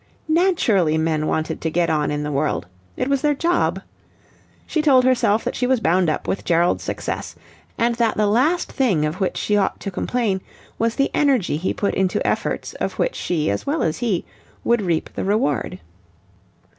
Naturally 0.33 0.97
men 0.97 1.27
wanted 1.27 1.61
to 1.61 1.69
get 1.69 1.87
on 1.91 2.09
in 2.09 2.23
the 2.23 2.31
world. 2.31 2.65
It 2.97 3.07
was 3.07 3.21
their 3.21 3.35
job. 3.35 3.83
She 4.65 4.81
told 4.81 5.03
herself 5.05 5.43
that 5.43 5.55
she 5.55 5.67
was 5.67 5.79
bound 5.79 6.09
up 6.09 6.27
with 6.27 6.43
Gerald's 6.43 6.83
success, 6.83 7.35
and 7.77 7.93
that 7.97 8.17
the 8.17 8.25
last 8.25 8.71
thing 8.71 9.05
of 9.05 9.21
which 9.21 9.37
she 9.37 9.55
ought 9.55 9.79
to 9.81 9.91
complain 9.91 10.41
was 10.79 10.95
the 10.95 11.11
energy 11.13 11.57
he 11.57 11.71
put 11.71 11.93
into 11.93 12.25
efforts 12.25 12.73
of 12.73 12.93
which 12.93 13.13
she 13.13 13.51
as 13.51 13.67
well 13.67 13.83
as 13.83 13.99
he 13.99 14.25
would 14.63 14.81
reap 14.81 15.11
the 15.13 15.23
reward. 15.23 15.77